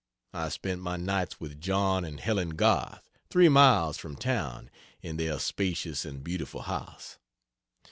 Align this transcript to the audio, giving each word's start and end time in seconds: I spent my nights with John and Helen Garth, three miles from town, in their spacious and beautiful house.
I 0.33 0.49
spent 0.49 0.81
my 0.81 0.97
nights 0.97 1.39
with 1.39 1.61
John 1.61 2.03
and 2.05 2.19
Helen 2.19 2.55
Garth, 2.55 3.07
three 3.29 3.49
miles 3.49 3.99
from 3.99 4.15
town, 4.15 4.71
in 5.03 5.17
their 5.17 5.37
spacious 5.37 6.05
and 6.05 6.23
beautiful 6.23 6.63
house. 6.63 7.19